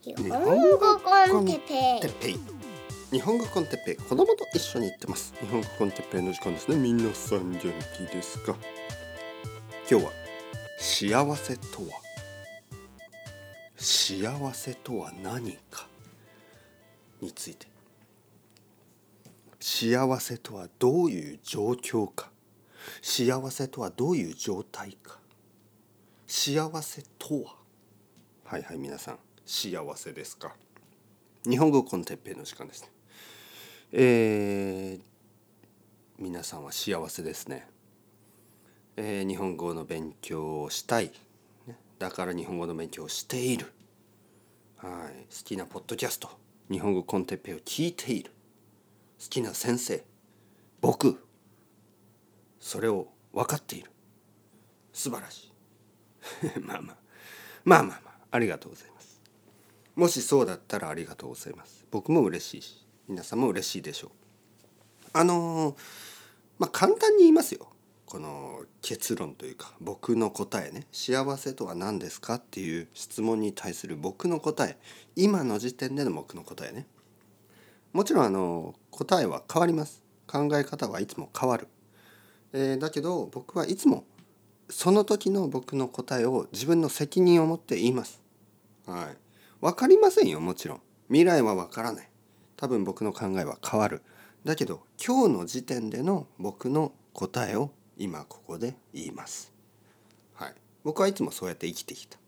[0.00, 2.36] 日本語コンテッペ
[3.10, 3.96] 日本語コンテッペイ。
[3.96, 5.34] 子供と一緒に行ってます。
[5.40, 6.76] 日本語コンテッペイの時間ですね。
[6.76, 8.54] 皆さん元気ですか。
[9.90, 10.12] 今日は
[10.78, 12.00] 幸せとは。
[13.76, 15.88] 幸せとは何か。
[17.20, 17.66] について。
[19.58, 22.30] 幸せとはどういう状況か。
[23.02, 25.18] 幸せとはどういう状態か。
[26.28, 27.56] 幸せとは。
[28.44, 29.18] はいはい皆さん
[29.50, 30.54] 幸せですか？
[31.48, 32.90] 日本語コンテッペイの時間ですね。
[33.92, 35.02] えー、
[36.18, 37.66] 皆さんは幸せですね、
[38.96, 41.10] えー、日本語の勉強をしたい、
[41.98, 43.72] だから日本語の勉強をしている。
[44.76, 45.22] はい。
[45.34, 46.28] 好きなポッドキャスト。
[46.70, 48.30] 日本語コンテッペイを聞いている。
[49.18, 50.04] 好きな先生。
[50.82, 51.24] 僕。
[52.60, 53.90] それを分かっている。
[54.92, 55.44] 素晴らし
[56.54, 56.60] い。
[56.60, 56.96] まあまあ。
[57.64, 58.18] まあまあまあ。
[58.30, 58.97] ありがとうございます。
[59.98, 61.84] もしそうだったらありがとうございます。
[61.90, 64.10] 僕も嬉しいし皆さんも嬉しいでしょう。
[65.12, 65.76] あの
[66.56, 67.68] まあ簡単に言いますよ。
[68.06, 70.86] この結論というか僕の答えね。
[70.92, 74.78] 幸せとは何ですかっていう質問に対する僕の答え。
[75.16, 76.86] 今の時点での僕の答えね。
[77.92, 80.04] もちろんあの答えは変わります。
[80.28, 81.66] 考え方はいつも変わる、
[82.52, 84.04] えー、だけど僕はいつも
[84.70, 88.22] その時の僕の答えを自分の責任を持って言います。
[88.86, 89.27] はい。
[89.60, 90.80] 分かりませんよもちろん。
[91.08, 92.08] 未来は分からない。
[92.56, 94.02] 多分僕の考えは変わる。
[94.44, 99.52] だけど今日の時点での僕の答えを今ここで言います。
[100.34, 100.54] はい。
[100.84, 102.18] 僕はいつもそうやって生きてきた、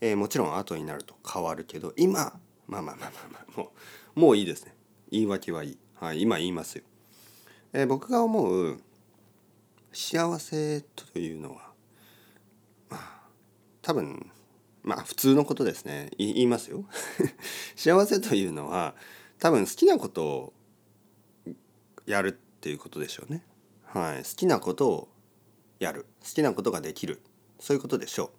[0.00, 3.70] えー、もちろん後になると変わるけど今まあまあまあまあまあも
[4.16, 4.74] うもういいですね。
[5.10, 6.84] 言い訳はいい、はい、今言いますよ、
[7.72, 8.80] えー、僕が思う
[9.92, 11.70] 幸せというのは
[12.90, 13.20] まあ
[13.80, 14.30] 多分
[14.86, 16.10] まあ普通のことですね。
[16.16, 16.84] 言いますよ。
[17.74, 18.94] 幸せというのは
[19.40, 20.52] 多分好きなことを
[22.06, 23.44] やるっていうことでしょうね。
[23.84, 24.22] はい。
[24.22, 25.08] 好きなことを
[25.80, 26.06] やる。
[26.22, 27.20] 好きなことができる。
[27.58, 28.30] そういうことでしょう。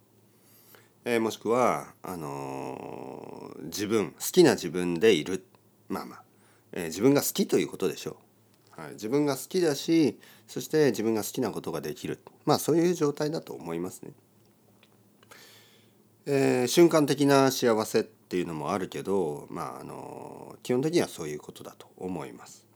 [1.04, 5.46] えー、もしくはあのー、自分好きな自分でいる。
[5.90, 6.24] まあまあ、
[6.72, 8.18] えー、自分が好きということでしょ
[8.78, 12.20] う、はい、自分が好きだしそして自分が好きなことができる。
[12.46, 14.12] まあそういう状態だと思いますね。
[16.30, 22.68] えー、瞬間的な幸せっていうのもあるけどまああの基本的にはそういうことだと思います。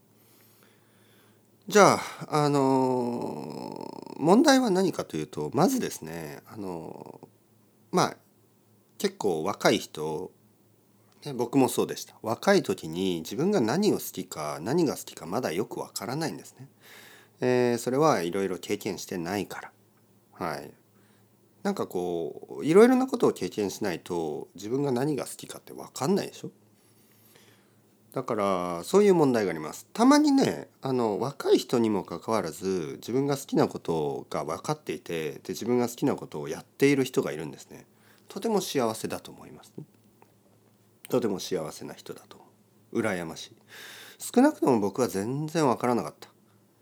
[1.67, 7.19] じゃああの問題は何かというとまずですねあの
[7.91, 8.17] まあ
[8.97, 10.31] 結構若い人、
[11.25, 16.69] ね、僕もそうでした若い時に自分が何を好きか何が好きかまだよくわからないんですね。
[17.41, 19.71] えー、それはいろいろ経験してないから。
[20.33, 20.71] はい。
[21.63, 26.49] なんかこういろいろなことを経験しないと自分が何が好きかって分かんないでしょ？
[28.13, 29.87] だからそういう問題があります。
[29.93, 37.85] たまにねあの若い人にもかかわらず自分が好きなことが分かっていてで自分が好きなことをやっている人がいるんですね。
[38.27, 39.85] とても幸せだと思います、ね。
[41.09, 42.37] とても幸せな人だと
[42.91, 43.55] 羨ましい。
[44.17, 46.29] 少なくとも僕は全然分からなかった。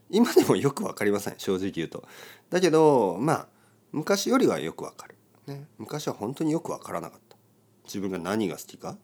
[0.09, 2.03] 今でもよく分かりません正直言うと。
[2.50, 3.47] だけどまあ
[3.91, 5.16] 昔よりはよく分かる。
[5.47, 7.38] ね、昔は本当によく分からなかった。
[7.85, 8.97] 自分が何が好きか。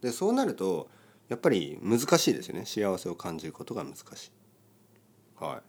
[0.00, 0.88] でそうなると
[1.28, 2.66] やっぱり難しいですよね。
[2.66, 4.30] 幸せを感じることが難しい。
[5.42, 5.62] はい、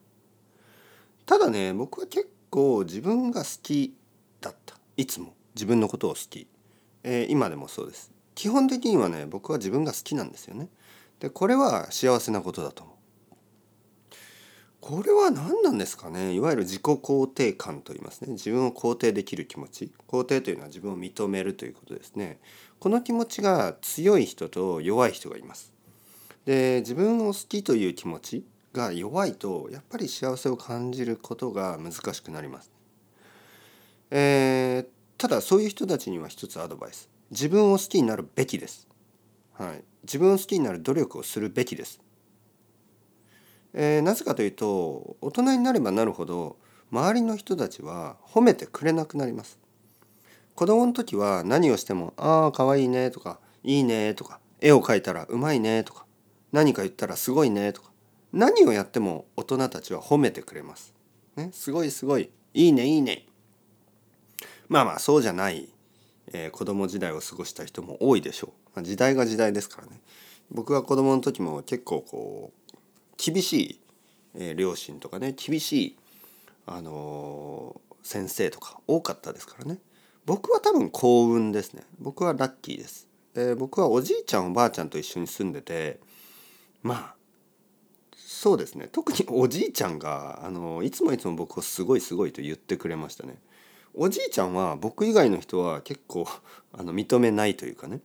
[1.26, 3.96] ただね僕は結構自分が好き
[4.42, 4.76] だった。
[4.98, 5.34] いつも。
[5.56, 6.48] 自分のことを好き、
[7.04, 8.12] えー、今でもそうです。
[8.36, 10.68] 基本的にはね僕は自分が好きなんですよね。
[11.20, 12.95] でこれは幸せなことだと思う。
[14.88, 16.36] これは何なんですかね？
[16.36, 18.34] いわゆる自己肯定感と言いますね。
[18.34, 19.92] 自分を肯定できる気持ち。
[20.08, 22.38] 肯定というのは自分を認めるということですね。
[22.78, 25.74] この気持ちが強い人と弱い人がいます。
[26.46, 32.70] で自分を好きという気持ちが弱いとやっぱり幸せを感じることが難しくなります、
[34.12, 37.10] えー、ただそういう人たちには一つアドバイス。
[37.32, 38.88] 自分を好きになるべきです、
[39.54, 42.00] はい、自分を好きになる努力をするべきです。
[43.78, 46.56] えー、なぜかというと大人になればなるほど
[46.92, 49.60] 周りの人たちは褒めてくれなくなります
[50.56, 56.06] 子供の時は何をしても「ああかわいいね」とか「いいね」とか絵を描いたら「うまいね」とか
[56.54, 57.92] 何か言ったら「すごいね」とか
[58.32, 60.94] 何をやっても大人たちは褒めてくれます。
[61.36, 63.26] ね、すごいすごいいいねいいね。
[64.70, 65.68] まあまあそうじゃない、
[66.32, 68.50] えー、子供時代を過ごした人も多いでしょう。
[68.76, 70.00] まあ、時代が時代ですからね。
[70.52, 72.65] 僕は子供の時も結構こう
[73.18, 73.80] 厳しい、
[74.36, 75.98] えー、両親とかね厳しい、
[76.66, 79.80] あのー、先生とか多かったですからね。
[80.26, 81.84] 僕は多分幸運ですね。
[82.00, 83.08] 僕はラッキーです。
[83.36, 86.00] えー、僕はおじいちゃんおばあちゃんと一緒に住んでて
[86.82, 87.16] まあ
[88.16, 88.90] そうですね。
[88.92, 93.38] 特におじいちゃんがあのいつもいつも僕をすごいすごいと言ってくれましたね。
[93.94, 96.28] おじいちゃんは僕以外の人は結構
[96.74, 98.02] あの認めないというかね、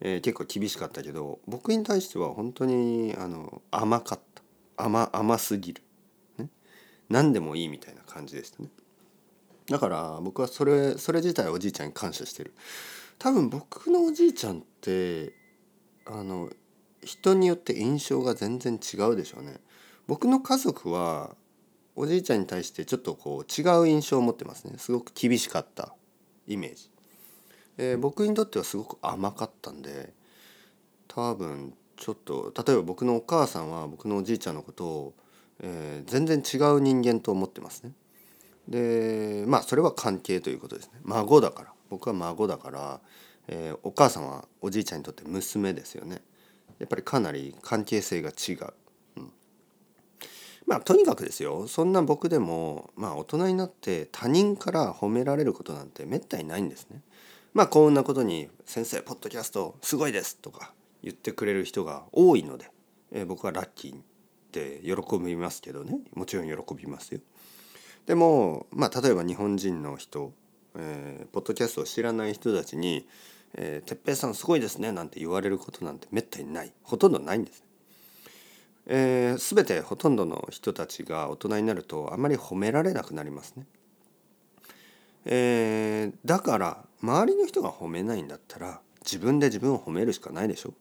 [0.00, 4.34] えー、結構厳しかったけど僕に対しては本当にあの甘かった。
[4.76, 5.82] 甘甘すぎる、
[6.38, 6.48] ね、
[7.08, 8.70] 何でもいいみたいな感じでしたね。
[9.68, 12.54] だから僕はそれそれ自体おじいちゃんに感謝してる。
[13.18, 15.32] 多分僕のおじいちゃんって
[16.06, 16.50] あの
[17.02, 19.60] 人によって印象が全然違うでしょうね。
[20.06, 21.36] 僕の家族は
[21.94, 24.74] おじいちゃんに対してちょっとこう違う印象を持ってますね。
[24.78, 25.94] すごく厳しかった
[26.48, 26.90] イメージ、
[27.78, 30.12] えー、僕にとってはすごく甘かったんで
[31.08, 35.14] 多分ちょっと例えば僕のお母さんは僕のおじいちゃんのことを、
[35.60, 37.92] えー、全然違う人間と思ってますね。
[38.68, 40.92] でまあそれは関係ということですね。
[41.04, 41.72] 孫だから。
[41.90, 43.00] 僕は孫だから、
[43.46, 46.22] えー、お母さんはおじいちゃんにとって娘ですよね。
[46.78, 48.72] やっぱりかなり関係性が違う。
[50.66, 51.68] まあとにかくですよ。
[51.68, 57.02] そんな僕でもまあ大人になって他人から褒められることなんてめったにないんですね。
[57.54, 60.74] まあこんなことに「先生ポッドキャストすごいです」とか
[61.04, 62.68] 言ってくれる人が多いので、
[63.12, 64.00] えー、僕はラッキーっ
[64.50, 67.20] て喜びますけどねもちろん喜びますよ。
[68.06, 70.32] でもまあ例えば日本人の人、
[70.74, 73.06] えー、ポッドキャストを知らない人たちに
[73.54, 77.62] 「えー、てっぺいさんすごいですね」なんて言われることなんてめったにないほとんどないんです。
[78.86, 83.64] えー、全てほとんどの人たちが大人になるとあまり褒められなくなりますね。
[85.24, 90.74] えー、だから周りの人が褒めないんだったら自分で自分を褒めるしかないでしょ。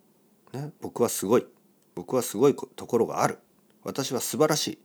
[0.53, 1.45] ね、僕はすごい。
[1.95, 3.39] 僕はすごいところがある。
[3.83, 4.79] 私は素晴らし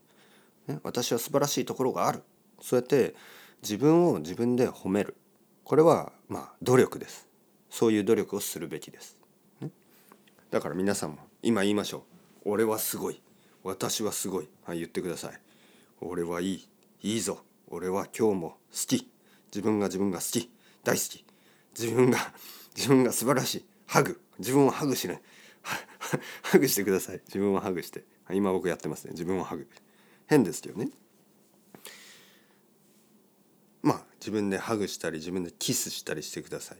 [0.68, 2.22] い、ね、私は素晴らしいところがある。
[2.60, 3.14] そうやって
[3.62, 5.16] 自分を自分で褒める。
[5.64, 7.28] これはまあ努力です。
[7.70, 9.18] そういう努力をするべきです、
[9.60, 9.70] ね、
[10.50, 12.50] だから皆さんも今言いましょう。
[12.50, 13.20] 俺はすごい。
[13.62, 15.40] 私はすごい、はい、言ってください。
[16.00, 16.68] 俺はいい。
[17.02, 17.44] いいぞ。
[17.68, 18.56] 俺は今日も好
[18.86, 19.10] き。
[19.54, 20.50] 自分が自分が好き
[20.84, 21.24] 大好き。
[21.78, 22.18] 自分が
[22.76, 23.66] 自分が素晴らしい。
[23.86, 24.20] ハグ。
[24.38, 25.22] 自分をハグしない。
[26.42, 27.20] ハグしてください。
[27.26, 28.04] 自分をハグして。
[28.30, 29.12] 今僕やってますね。
[29.12, 29.68] 自分をハグ。
[30.26, 30.90] 変ですけどね。
[33.82, 36.78] まあ自分でハグしたり自分でキスしたりしてください。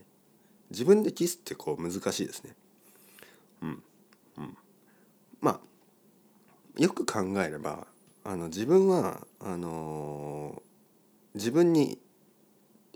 [0.71, 2.55] 自分でキスってこう難しいですね。
[3.63, 3.83] うん。
[4.39, 4.57] うん。
[5.41, 7.87] まあよく考えれば
[8.25, 10.63] あの自分はあの
[11.35, 11.99] 自分に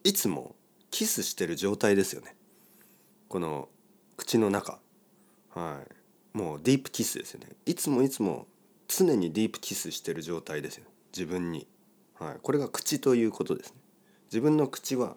[0.05, 0.55] いつも
[0.91, 2.35] キスしてる状態ですよね。
[3.29, 3.69] この
[4.17, 4.79] 口の中。
[5.55, 5.81] は
[6.35, 6.37] い。
[6.37, 7.49] もうディープキスですよね。
[7.67, 8.47] いつもいつも
[8.89, 10.85] 常にディープキスしてる状態ですよ
[11.17, 11.67] 自分に、
[12.19, 13.77] はい、これが口ということですね。
[14.27, 15.17] 自分の口は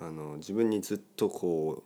[0.00, 1.82] あの自分にずっとこ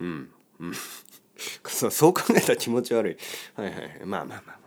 [0.00, 0.30] ううん
[0.60, 0.72] うん。
[1.68, 3.16] そうそう考えたら気持ち悪い。
[3.60, 4.00] はいはいはい。
[4.04, 4.24] まあ。
[4.24, 4.58] まあまあまあ。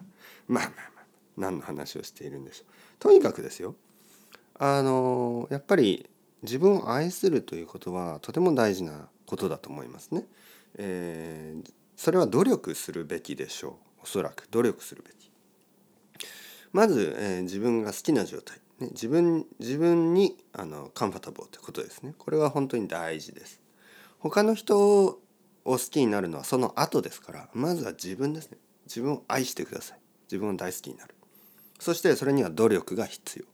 [0.47, 1.05] まあまあまあ。
[1.37, 2.73] 何の話をしているんでしょう。
[2.99, 3.75] とにかくですよ。
[4.55, 6.09] あのやっぱり
[6.43, 10.25] 自分を愛するということはとても大事なことだと思いますね。
[10.77, 14.03] えー、それは努力するべきでしょう。
[14.03, 14.47] おそらく。
[14.49, 15.31] 努力するべき。
[16.71, 22.13] まず、えー、自分が好きな状態、ね、自分自分にあのカンファタボーということですね。
[22.17, 23.59] これは本当に大事です。
[24.19, 25.19] 他の人を
[25.65, 28.57] 好きになるのはその後ですからまずは自分ですね。
[28.85, 29.99] 自分を愛してください。
[30.23, 31.15] 自分を大好きになる。
[31.79, 33.45] そしてそれには努力が必要、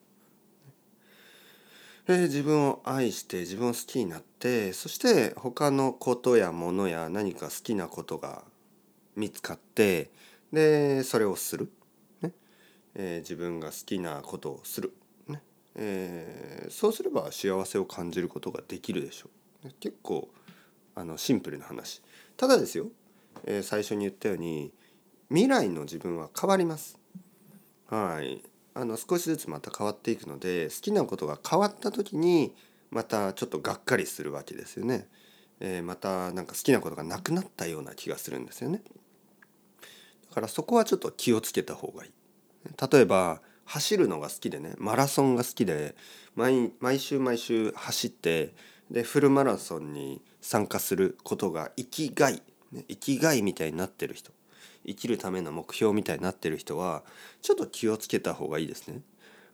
[2.07, 8.43] えー、自分を愛して自分を好きになってそして他のことやものや何か好きなことが
[9.15, 10.11] 見つかって
[10.53, 11.71] でそれをする、
[12.21, 12.31] ね。
[12.93, 14.93] えー、自分が好きなことをする、
[15.27, 15.41] ね。
[15.75, 19.29] えー、そうすれば幸せを感じることができるでしょ
[19.65, 19.69] う。
[19.79, 20.29] 結構
[20.93, 22.01] あのシンプルな話。
[22.37, 22.87] ただですよ、
[23.45, 24.71] えー、最初に言ったように
[25.29, 26.99] 未来の自分は変わります。
[27.87, 28.43] はい。
[28.77, 32.53] あの少しずつまた変わっていくので好きなことが変わった時に
[32.91, 35.07] またちょっとがっかりするわけですよね、
[35.61, 38.83] えー、またなんか好きなことがなくなったような気がするんですよね。
[40.29, 42.11] だからそこはちょっと気をつけた方がいい。
[42.91, 45.95] 例えば走るのが好きでねマラソンが好きで
[46.35, 48.53] 毎週毎週走って
[48.91, 52.41] でフルマラソンに参加することが生きがい、
[52.73, 54.34] ね、生きがいみたいになってる人。
[54.87, 57.03] 生きるための目標みたいになってる人は
[57.41, 59.01] ちょっと気をつけた方がいいですね。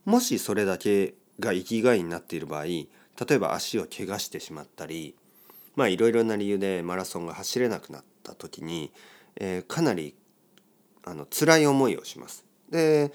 [0.06, 2.88] もしそれだけが生きがいになっている場合例
[3.32, 5.16] えば足を怪我してしまったり
[5.76, 8.92] まあいろいろな理由でマラソンが走れなくなった時に、
[9.36, 10.16] えー、かなり
[11.04, 12.46] あの辛い思いをします。
[12.70, 13.12] で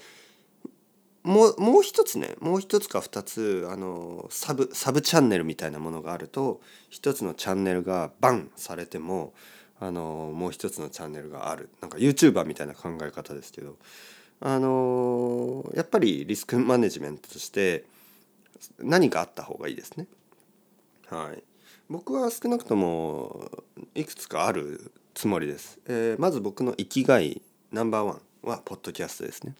[1.23, 9.33] もうもう一つねもう一つか二つあのサブサブチャンネルみたいなものがあると一つのチャンネルがバンされても
[9.79, 13.75] あのもう一つのチャンネルがあるなんか YouTuber みたいな考え方ですけど
[14.39, 17.85] あのやっぱりリスクマネジメントとして
[18.79, 20.07] 何かあった方がいいですね。
[21.09, 21.43] はい、
[21.89, 23.49] 僕は少なくとも
[23.95, 25.79] いくつかあるつもりです。
[25.87, 27.41] えー、まず僕の生きがい
[27.71, 29.55] ナンバーワンはポッドキャストですね。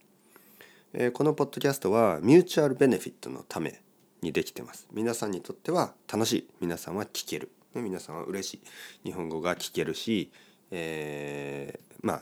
[0.93, 3.81] えー、このポッドキャストはミューチュアルベネフィットのため
[4.21, 4.87] にできてます。
[4.91, 6.47] 皆さんにとっては楽しい。
[6.61, 7.49] 皆さんは聞ける。
[7.77, 8.61] ね、皆さんは嬉しい。
[9.05, 10.31] 日本語が聞けるし、
[10.71, 12.21] えー、まあ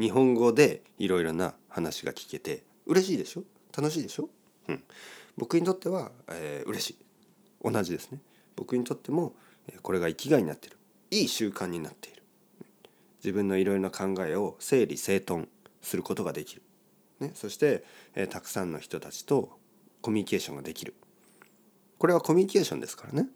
[0.00, 3.44] 日本語でいろいろな話が聞けて嬉しいでしょ？
[3.76, 4.28] 楽しいでしょ、
[4.68, 4.82] うん、
[5.36, 6.96] 僕にとっては、えー、嬉しい。
[7.62, 8.18] 同じですね。
[8.56, 9.34] 僕にとっても
[9.82, 10.78] これが生きがいになってる。
[11.10, 12.22] いい習慣になっている。
[13.18, 15.46] 自分のいろいろな考えを整理整頓
[15.80, 16.62] することができる、
[17.20, 19.58] ね、そして、えー、たくさんの人たちと
[20.00, 20.94] コミュニケーションができる。
[21.98, 23.28] これはコミュニケーションですからね、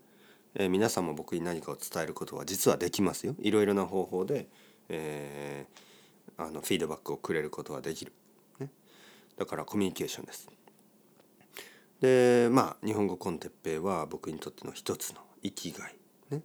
[0.58, 3.34] えー、皆さんも僕に何かを伝えることは実はできますよ。
[3.40, 4.48] いろいろな方法で、
[4.88, 8.12] えー、あのフィードバックをくれることはできる、
[8.58, 8.70] ね、
[9.36, 10.48] だからコミュニケーションです。
[12.00, 15.96] でまあ日本語コンテッペイは僕にとっての一つの生きがい、
[16.30, 16.42] ね。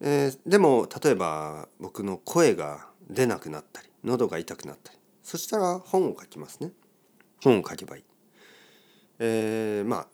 [0.00, 4.98] えー、でも例えば僕の声が出なくなったり喉が痛くなったり。
[5.22, 6.72] そしたら本を書きますね。
[7.42, 8.04] 本を書けばいい、
[9.18, 10.06] えー、まあ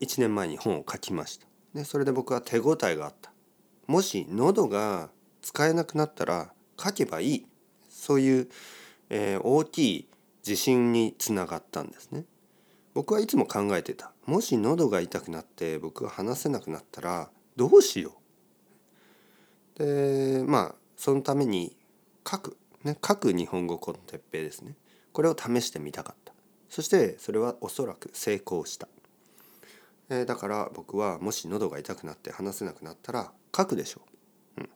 [0.00, 3.32] 1年前に本を書きました、ね、それで僕は手応えがあった。
[3.86, 5.10] もし喉が
[5.42, 7.46] 使えなくなったら書けばいい。
[7.88, 8.48] そういう、
[9.08, 10.08] えー、大きい
[10.46, 12.24] 自信につながったんですね。
[12.94, 14.12] 僕はいつも考えてた。
[14.26, 18.14] もし喉が痛くなって僕が話せなくなったらどうしよ
[19.76, 19.78] う。
[19.78, 21.76] でまあそのために
[22.28, 24.74] 書く、ね、書く日本語コンテッペイですね。
[25.12, 26.32] これを試してみたかった。
[26.68, 28.88] そしてそれはおそらく成功した、
[30.10, 34.00] えー、だから僕はもし喉が痛くなって話せなくなったら書くでしょ。
[34.58, 34.68] う、うん、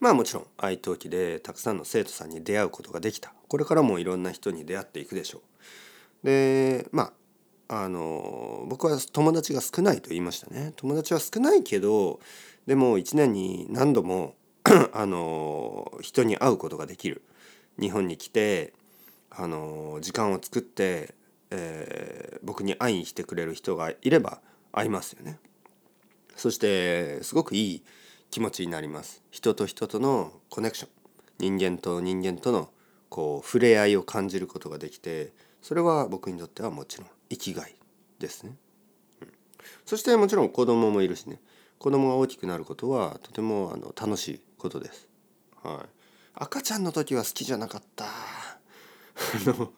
[0.00, 3.32] まあもちろん愛登記でたくさんの生徒さんに出会うことができた。
[3.48, 5.42] これからもいろんな人に出会っていくでしょ
[6.22, 6.26] う。
[6.26, 7.12] でま
[7.68, 10.72] ああの僕は友達が少ないと言いましたね。
[10.76, 12.18] 友達は少ないけど
[12.66, 14.34] でも1年に何度も
[14.92, 17.22] あの人に会うことができる。
[17.80, 18.72] 日本に来て
[19.30, 21.14] あの時間を作って、
[21.54, 24.40] えー、僕に会いに来てくれる人がいれば
[24.72, 25.38] 会いますよね。
[26.36, 27.84] そしてすごくいい
[28.30, 29.22] 気持ちになります。
[29.30, 30.90] 人と人とのコネクション。
[31.38, 32.70] 人間と人間との
[33.08, 35.32] こう触れ合いを感じることができて
[35.62, 37.74] それは僕にとってはもちろん生きがい
[38.18, 38.56] ですね、
[39.20, 39.28] うん、
[39.84, 41.40] そしてもちろん子供もいるしね。
[41.78, 45.08] 子供が大きくなることはとてもあの楽しいことです、
[45.62, 45.88] はい、
[46.34, 48.06] 赤ちゃんの時は好きじゃなかった。
[48.06, 48.10] あ
[49.44, 49.72] の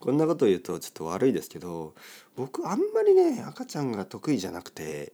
[0.00, 1.94] こんなこと言うとちょっと悪いですけど
[2.36, 5.12] 僕あんまりね赤ちゃんが得意じゃなくて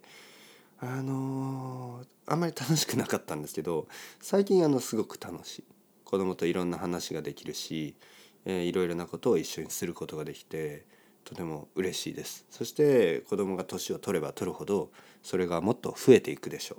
[0.80, 3.86] あのー、あんまり楽しくなかったんですけど
[4.20, 5.64] 最近あのすごく楽しい。
[6.04, 7.96] 子供といろんな話ができるし
[8.44, 10.84] えー、いろいろなことを一緒にすることができて
[11.24, 12.44] とても嬉しいです。
[12.50, 14.90] そして子供が年を取れば取るほど
[15.22, 16.78] それがもっと増えていくでしょう。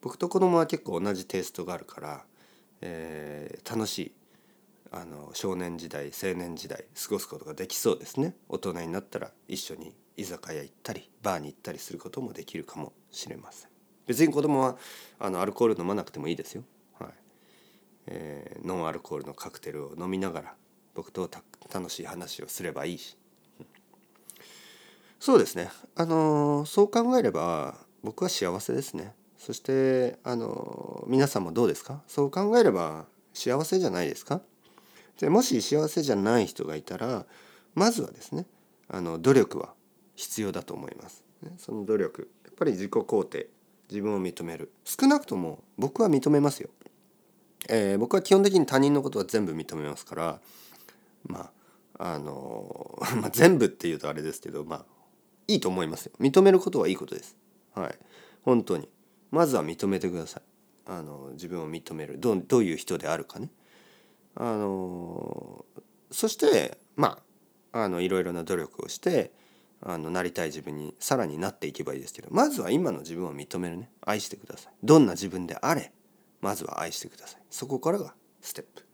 [0.00, 2.24] 僕と子供は結構同じテイストがあるから、
[2.80, 4.12] えー、楽しい。
[4.94, 8.36] あの少年時代青年時代過ごすことができそうですね。
[8.48, 13.70] 大人になったら一緒に居酒屋行ったりバーに行ったりすることもできるかもしれません。
[14.06, 14.76] 別に子供は
[15.18, 16.64] あのアルコール飲まなくてもいいですよ。
[17.00, 17.10] はい、
[18.08, 20.54] えー、ノンアルコールのカクテルを飲みながら
[20.94, 21.30] 僕と
[21.72, 23.16] 楽しい話をすればいいし、
[23.60, 23.66] うん、
[25.18, 25.70] そうですね。
[25.96, 29.14] あのそう考えれば僕は幸せですね。
[29.38, 32.02] そしてあの皆さんもどうですか？
[32.06, 34.42] そう考えれば幸せじゃないですか？
[35.18, 37.26] でもし幸せじゃない人がいたら
[37.74, 38.46] まずはですね
[38.88, 39.74] あの努力は
[40.14, 41.24] 必要だと思います。
[41.58, 43.48] その努力やっぱり自己肯定
[43.90, 44.72] 自分を認める。
[44.84, 46.70] 少なくとも僕は認めますよ。
[47.68, 50.40] えー、僕は基本的に他人のことは全部認めますから
[51.24, 51.50] ま
[51.98, 54.86] ああの まあ、全部っていうとあれですけどまあ
[55.46, 56.12] いいと思いますよ。
[56.20, 57.36] 認めることはいいことです。
[57.74, 57.98] はい。
[58.42, 58.88] 本当に。
[59.30, 60.42] まずは認めてください。
[60.86, 62.18] あの自分を認める。
[62.18, 63.50] どどういう人であるかね。
[64.34, 65.64] あの
[66.10, 67.18] そしてま
[67.72, 69.32] ああのいろいろな努力をして
[69.80, 73.90] あのなりたい自分にさらになっていけばいいですけどまずは今の自分を認めるね。
[74.00, 74.72] 愛してください。
[74.82, 75.92] どんな自分であれ
[76.40, 77.42] まずは愛してください。
[77.50, 78.84] そこからがステップ、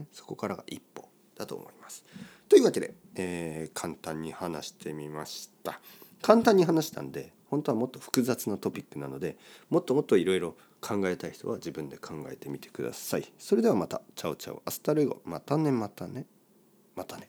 [0.00, 2.04] ね、そこからが一歩だと思います。
[2.48, 5.80] というわけで、えー、簡単に話してみました。
[6.22, 9.36] 簡単に話したんで本当はもっと複雑なトピックなので
[9.70, 13.32] もっともっといろいろ考えたい人は自分で考えてみてください。
[13.38, 14.02] それではまた。
[14.14, 14.62] Ciao ciao。
[14.64, 15.20] Hasta luego。
[15.24, 16.26] またねまたね。
[16.94, 17.28] またね。